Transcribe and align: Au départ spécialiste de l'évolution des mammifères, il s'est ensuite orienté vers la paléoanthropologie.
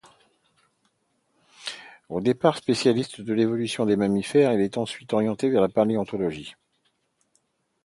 Au 2.09 2.21
départ 2.21 2.57
spécialiste 2.57 3.21
de 3.21 3.33
l'évolution 3.35 3.85
des 3.85 3.95
mammifères, 3.95 4.51
il 4.51 4.63
s'est 4.65 4.79
ensuite 4.79 5.13
orienté 5.13 5.47
vers 5.51 5.61
la 5.61 5.69
paléoanthropologie. 5.69 6.55